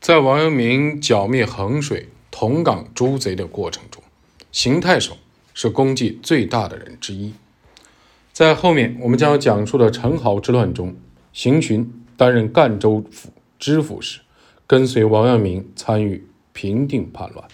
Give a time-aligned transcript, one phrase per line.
[0.00, 4.02] 在王阳明剿灭衡水、同岗诸贼的过程中，
[4.50, 5.18] 邢太守
[5.52, 7.34] 是功绩最大的人之一。
[8.32, 10.96] 在后面我们将要讲述的陈豪之乱中，
[11.34, 14.20] 邢群担任赣州府知府时，
[14.66, 17.46] 跟随王阳明参与平定叛乱。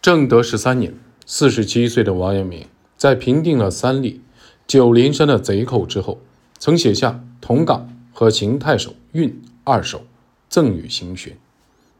[0.00, 0.94] 正德十三年，
[1.26, 4.20] 四十七岁的王阳明在平定了三立、
[4.68, 6.20] 九灵山的贼寇之后，
[6.60, 7.10] 曾写下
[7.40, 10.04] 《同岗》和邢太守运二首，
[10.50, 11.34] 赠与邢群。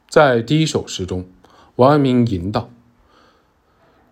[0.09, 1.25] 在第一首诗中，
[1.77, 2.69] 王阳明吟道：“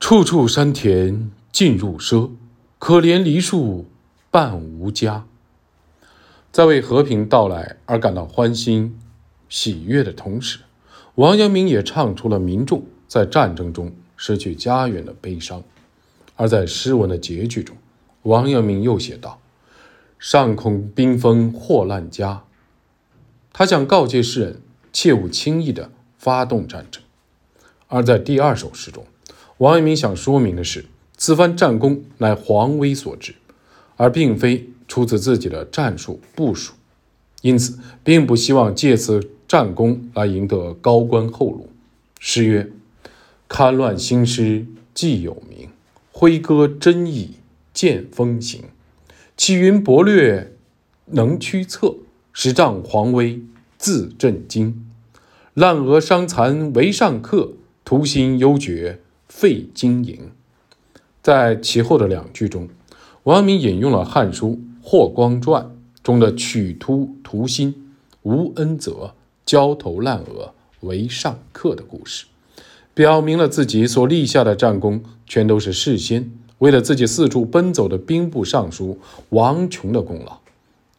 [0.00, 2.30] 处处山田尽入奢，
[2.78, 3.84] 可怜梨树
[4.30, 5.26] 半无家。”
[6.50, 8.98] 在为和平到来而感到欢欣
[9.48, 10.60] 喜悦的同时，
[11.16, 12.84] 王阳明也唱出了民众。
[13.08, 15.64] 在战争中失去家园的悲伤，
[16.36, 17.74] 而在诗文的结句中，
[18.22, 19.40] 王阳明又写道
[20.18, 22.44] ：“上恐兵锋祸烂家。”
[23.58, 24.60] 他想告诫世人，
[24.92, 27.02] 切勿轻易地发动战争。
[27.88, 29.04] 而在第二首诗中，
[29.56, 30.84] 王阳明想说明的是，
[31.16, 33.34] 此番战功乃皇威所致，
[33.96, 36.74] 而并非出自自己的战术部署，
[37.42, 41.68] 因此并不希望借此战功来赢得高官厚禄。
[42.20, 42.70] 诗曰。
[43.48, 45.70] 堪乱兴师既有名，
[46.12, 47.38] 挥戈真意
[47.74, 48.62] 见风行。
[49.36, 50.52] 起云薄略
[51.06, 51.96] 能驱策，
[52.40, 53.42] 十丈黄威
[53.78, 54.86] 自震惊。
[55.54, 60.30] 烂额伤残为上客，徒心忧绝费经营。
[61.20, 62.68] 在其后的两句中，
[63.24, 65.64] 王阳明引用了《汉书·霍光传》
[66.04, 67.74] 中的“取突图心，
[68.22, 69.14] 无恩泽，
[69.44, 72.26] 焦头烂额为上客”的故事。
[72.94, 80.38] 表明了自己所立下的战功，全都是事先为了自己四处奔走的兵部尚书王琼的功劳。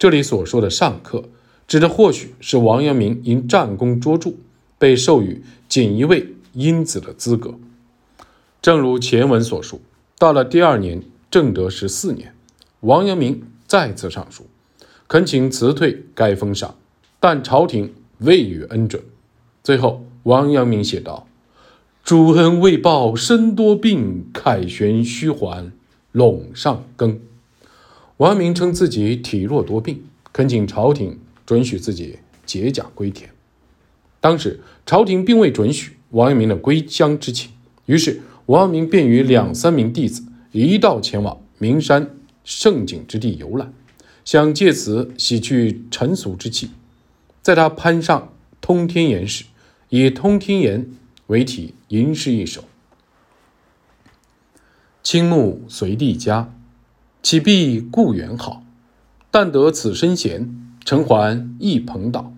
[0.00, 1.24] 这里所说的上客，
[1.68, 4.32] 指的或许是王阳明因战功卓著，
[4.78, 7.56] 被授予锦衣卫因子的资格。
[8.62, 9.82] 正如前文所述，
[10.18, 12.34] 到了第二年正德十四年，
[12.80, 14.46] 王阳明再次上书，
[15.06, 16.76] 恳请辞退该封赏，
[17.20, 19.02] 但朝廷未予恩准。
[19.62, 21.26] 最后，王阳明写道。
[22.02, 25.70] 主恩未报身多病，凯旋须还
[26.14, 27.20] 陇上耕。
[28.20, 33.30] 王阳明称自己体弱多病，恳请朝廷准许自己解甲归田。
[34.20, 37.50] 当时朝廷并未准许王阳明的归乡之情，
[37.86, 40.22] 于是王阳明便与两三名弟子
[40.52, 42.10] 一道前往名山
[42.44, 43.72] 胜景之地游览，
[44.22, 46.68] 想借此洗去尘俗之气。
[47.40, 49.46] 在他攀上通天岩时，
[49.88, 50.90] 以通天岩。
[51.28, 52.64] 为题吟诗一首：
[55.00, 56.52] 青木随地佳，
[57.22, 58.64] 岂必故园好？
[59.30, 62.32] 但得此身闲，尘寰一蓬岛。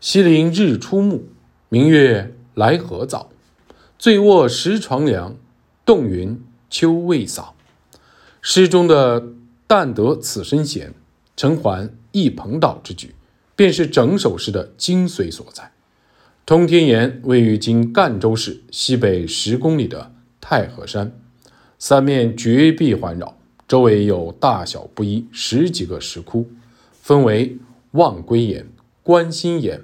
[0.00, 1.24] 西林日出暮，
[1.68, 3.30] 明月来何早？
[3.98, 5.36] 醉卧石床凉，
[5.84, 7.54] 冻云秋未扫。
[8.40, 9.28] 诗中的
[9.66, 10.94] “但得此身闲，
[11.36, 13.14] 尘寰一蓬岛”之举，
[13.54, 15.70] 便是整首诗的精髓所在。
[16.46, 21.12] 通天岩位于今赣州市西北十公里的太和山，
[21.78, 23.38] 三面绝壁环绕，
[23.74, 26.46] 周围有大小不一十几个石窟，
[26.92, 27.58] 分为
[27.90, 28.68] 望归岩、
[29.02, 29.82] 观心岩、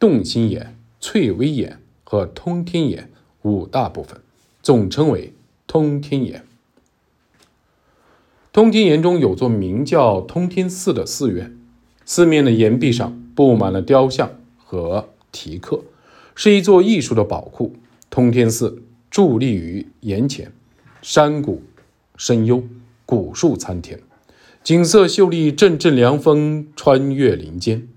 [0.00, 3.08] 洞心岩、翠微岩和通天岩
[3.42, 4.20] 五大部分，
[4.62, 5.32] 总称为
[5.68, 6.44] 通天岩。
[8.52, 11.56] 通天岩中有座名叫通天寺的寺院，
[12.04, 15.10] 四面的岩壁上布满了雕像和。
[15.30, 15.84] 题刻
[16.34, 17.76] 是一座艺术的宝库。
[18.10, 20.50] 通天寺伫立于岩前，
[21.00, 21.62] 山谷
[22.16, 22.64] 深幽，
[23.06, 24.00] 古树参天，
[24.62, 27.88] 景色秀丽，阵阵凉风穿越林间，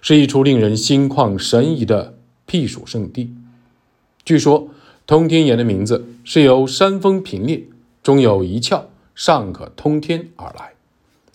[0.00, 3.32] 是一处令人心旷神怡的避暑胜地。
[4.24, 4.68] 据说，
[5.06, 7.64] 通天岩的名字是由山峰平裂，
[8.02, 8.84] 中有一窍，
[9.14, 10.72] 上可通天而来。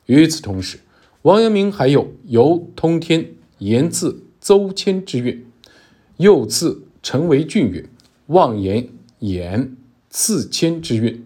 [0.06, 0.80] 与此同时，
[1.24, 5.46] 王阳明还有由通天岩自邹谦之韵。
[6.18, 7.89] 又赐陈为俊韵，
[8.27, 8.88] 望言
[9.19, 9.75] 言
[10.10, 11.25] 赐谦之韵，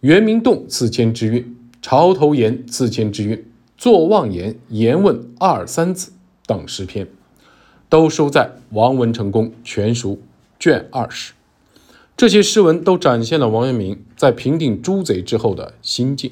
[0.00, 3.44] 元明洞赐谦之韵，潮头岩赐谦之韵，
[3.76, 6.12] 坐望岩言问二三子
[6.46, 7.08] 等诗篇，
[7.88, 10.12] 都收在《王文成公全书》
[10.60, 11.32] 卷二十。
[12.16, 16.30] 这些诗文都展现了王阳明在平定诸贼之后的心境。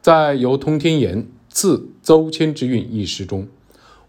[0.00, 3.46] 在由通天岩自邹谦之韵一诗中。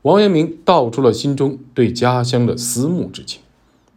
[0.04, 3.42] 王阳明道出了心中对家乡的思慕之情。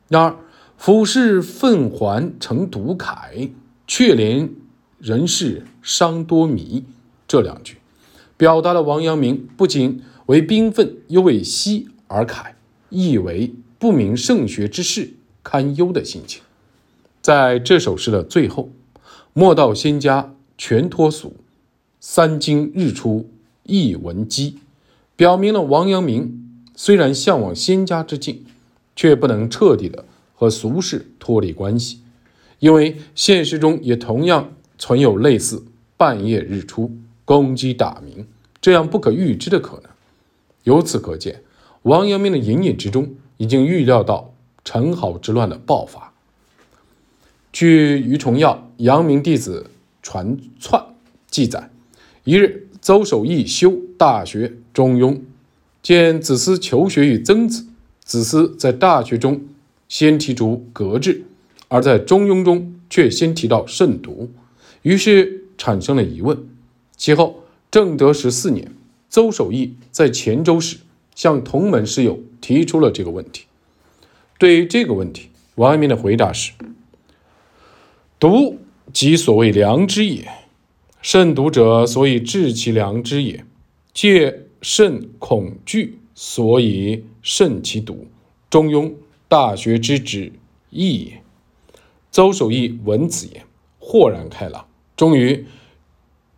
[0.09, 0.37] 然而
[0.77, 3.51] ，“俯视愤还成独慨，
[3.87, 4.49] 却怜
[4.99, 6.85] 人世伤多迷”
[7.29, 7.77] 这两句，
[8.37, 12.53] 表达了王阳明不仅为兵愤，又为惜而慨。
[12.89, 16.41] 意为不明圣学之士堪忧的心情。
[17.21, 18.71] 在这首诗的最后
[19.35, 21.35] ，“莫道仙家全脱俗，
[21.99, 23.29] 三更日出
[23.65, 24.59] 一闻鸡”，
[25.17, 28.45] 表明了王阳明虽然向往仙家之境，
[28.95, 31.99] 却不能彻底的和俗世脱离关系，
[32.59, 35.65] 因为现实中也同样存有类似
[35.97, 36.91] 半夜日出、
[37.25, 38.27] 公鸡打鸣
[38.61, 39.91] 这样不可预知的可能。
[40.65, 41.43] 由此可见，
[41.83, 46.13] 王阳明的隐隐之中已经预料到陈好之乱的爆发。
[47.53, 49.71] 据于崇耀《阳明弟子
[50.03, 50.83] 传串》
[51.31, 51.71] 记载，
[52.25, 55.13] 一日，邹守义修《大学》《中庸》，
[55.83, 57.67] 见子思求学于曾子，
[58.05, 59.43] 子思在《大学》中
[59.89, 61.25] 先提出格致，
[61.69, 64.31] 而在《中庸》中却先提到慎独，
[64.83, 66.47] 于是产生了疑问。
[66.97, 68.73] 其后，正德十四年。
[69.09, 70.79] 邹守义在黔州时，
[71.15, 73.45] 向同门师友提出了这个问题。
[74.39, 76.53] 对于这个问题，王阳明的回答是
[78.19, 78.59] ：“独
[78.93, 80.29] 即所谓良知也，
[81.01, 83.45] 慎独者所以治其良知也，
[83.95, 88.09] 借慎恐惧，所以慎其独。
[88.51, 88.93] 中庸、
[89.29, 90.33] 大学之旨
[90.71, 91.23] 义也。”
[92.17, 93.45] 邹守义闻此言，
[93.79, 94.67] 豁然开朗，
[94.97, 95.45] 终于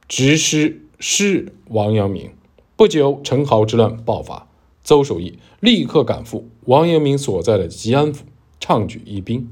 [0.09, 2.33] 执师师王阳明。
[2.75, 4.49] 不久，陈豪之乱爆发，
[4.83, 8.25] 邹守义立刻赶赴王阳明所在的吉安府，
[8.59, 9.49] 畅举义兵。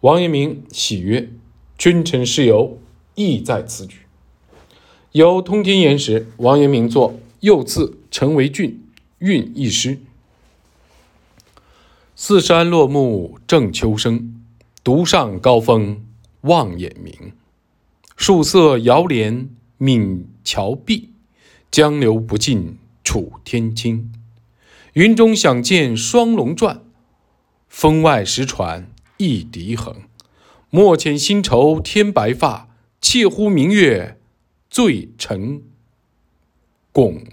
[0.00, 1.30] 王阳明喜曰
[1.78, 2.80] ：“君臣师友，
[3.14, 3.98] 意在此举。”
[5.12, 8.82] 有通天言时，王阳明作又赐陈为俊
[9.20, 10.00] 运一诗
[12.16, 14.35] ：“四山落木正秋生，
[14.86, 16.06] 独上高峰
[16.42, 17.32] 望眼明。
[18.16, 19.48] 树色遥怜
[19.78, 21.10] 闽桥碧。”
[21.72, 24.12] 江流不尽楚天青，
[24.92, 26.84] 云中想见双龙转，
[27.68, 30.02] 峰外石船一笛横。
[30.70, 32.68] 莫遣新愁添白发，
[33.00, 34.20] 切呼明月
[34.70, 35.62] 醉成
[36.92, 37.24] 拱。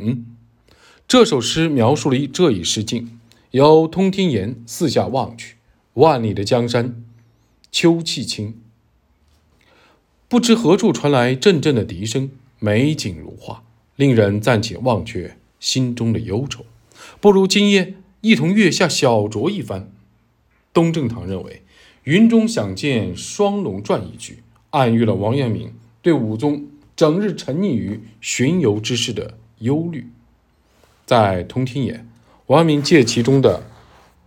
[1.07, 3.19] 这首诗描述了这一诗境：
[3.51, 5.57] 由通天岩四下望去，
[5.93, 7.03] 万里的江山
[7.73, 8.61] 秋气清，
[10.27, 12.29] 不知何处传来阵阵的笛声，
[12.59, 13.63] 美景如画。
[13.95, 16.65] 令人暂且忘却心中的忧愁，
[17.19, 19.91] 不如今夜一同月下小酌一番。
[20.71, 21.63] 东正堂认为
[22.05, 25.73] “云中想见双龙转”一句，暗喻了王阳明
[26.03, 30.07] 对武宗整日沉溺于巡游之事的忧虑。
[31.07, 32.07] 在通天眼，
[32.45, 33.65] 王阳明借其中的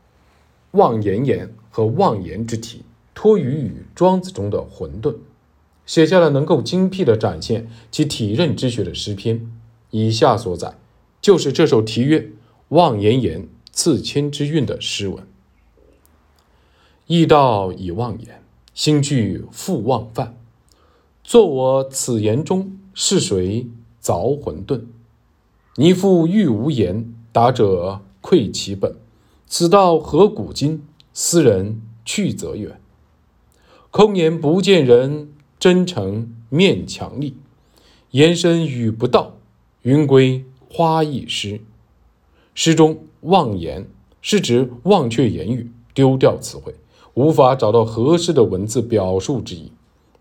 [0.72, 2.82] “望言言”和“望言”之体，
[3.16, 5.16] 托于与庄子中的混沌。
[5.86, 9.50] 写下了能够精辟地展现其体认之学的诗篇。
[9.90, 10.76] 以下所载，
[11.22, 12.30] 就是这首题曰
[12.70, 15.26] “望言言，次千之韵”的诗文。
[17.06, 18.42] 意道以望言，
[18.74, 20.36] 心惧复忘范。
[21.22, 23.68] 作我此言中，是谁
[24.02, 24.82] 凿混沌？
[25.76, 28.96] 泥复欲无言，达者愧其本。
[29.46, 30.82] 此道何古今？
[31.14, 32.80] 斯人去则远。
[33.96, 35.30] 空言不见人。
[35.58, 37.34] 真诚面强力，
[38.10, 39.36] 言深语不到，
[39.80, 41.62] 云归花易失。
[42.54, 43.88] 诗中忘言
[44.20, 46.74] 是指忘却言语，丢掉词汇，
[47.14, 49.72] 无法找到合适的文字表述之意。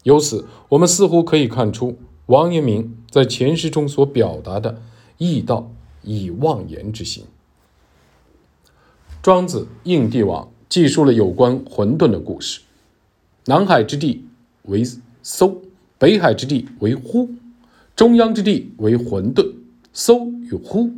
[0.03, 4.82] 由此，我们似乎可以看出王阳明在前诗中所表达的
[5.17, 5.70] 意道
[6.01, 7.25] 以忘言之心。
[9.22, 12.62] 庄子应帝王记述了有关混沌的故事，
[13.46, 14.25] 南海之地
[14.64, 14.84] 为。
[15.28, 15.64] 搜
[15.98, 17.32] 北海之地为呼，
[17.96, 19.56] 中央之地为混沌。
[19.92, 20.92] 搜与呼，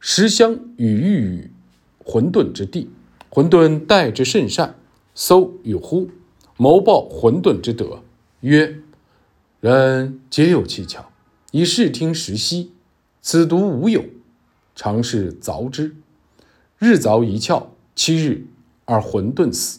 [0.00, 1.50] 实相与喻
[2.04, 2.90] 混沌之地。
[3.28, 4.74] 混沌待之甚善。
[5.14, 6.10] 搜与呼，
[6.56, 8.02] 谋报混沌之德。
[8.40, 8.80] 曰：
[9.60, 11.12] 人皆有其巧，
[11.52, 12.72] 以视听时息。
[13.22, 14.04] 此独无有，
[14.74, 15.94] 常是凿之。
[16.78, 18.46] 日凿一窍，七日
[18.86, 19.78] 而混沌死。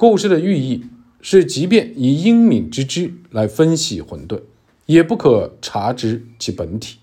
[0.00, 0.82] 故事的寓意。
[1.20, 4.40] 是，即便以英敏之知来分析混沌，
[4.86, 6.96] 也不可察知其本体。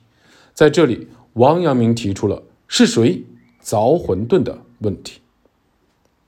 [0.55, 3.23] 在这里，王阳明提出了是谁
[3.63, 5.21] 凿混沌的问题。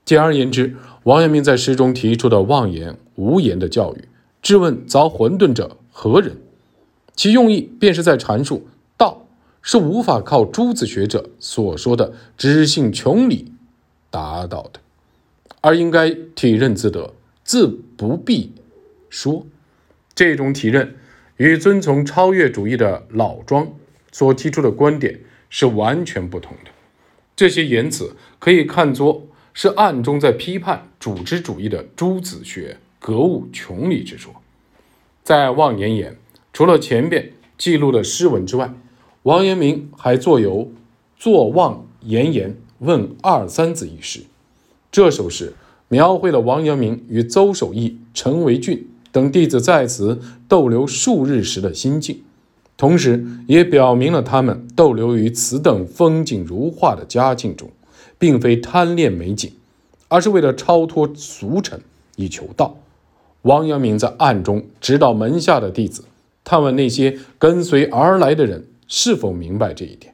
[0.04, 4.04] 简而言之，王阳明在诗中提出的妄言、无言的教育，
[4.40, 6.36] 质问凿混沌者何人，
[7.16, 9.26] 其用意便是在阐述道
[9.60, 13.50] 是无法靠诸子学者所说的知性穷理
[14.08, 14.78] 达到的，
[15.60, 17.14] 而应该体认自得。
[17.42, 18.52] 自不必
[19.08, 19.44] 说，
[20.14, 20.96] 这种体认
[21.36, 23.72] 与遵从超越主义的老庄
[24.12, 26.70] 所提出的观点是完全不同的。
[27.34, 34.32] 这些言辞可以看作是暗中在批判组织主义的朱子学格物穷理之说。
[35.24, 36.12] 在《望言言》，
[36.52, 38.72] 除了前边记录的诗文之外，
[39.24, 40.66] 王阳明还作有
[41.16, 44.22] 《坐望言言问二三子》一诗。
[44.92, 45.52] 这首诗
[45.88, 52.22] 描绘了王阳明与邹守义、陈维俊等弟子在此逗留数日时的心境，
[52.76, 57.70] 同时也表明了他们逗留于此等风景如画的佳境中，
[58.18, 59.52] 并非贪恋美景，
[60.08, 61.80] 而是为了超脱俗尘
[62.16, 62.76] 以求道。
[63.42, 66.04] 王阳明在暗中指导门下的弟子，
[66.44, 68.66] 探问那些跟随而来的人。
[68.92, 70.12] 是否明白这一点？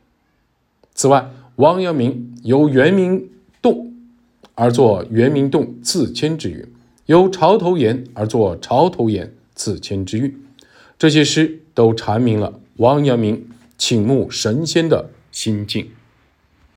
[0.95, 3.29] 此外，王阳明由元明洞
[4.57, 6.67] 而作元明洞自谦之韵，
[7.05, 10.35] 由潮头岩而作潮头岩自谦之韵。
[10.99, 13.47] 这些诗都阐明了王阳明
[13.77, 15.91] 倾慕神仙的心境。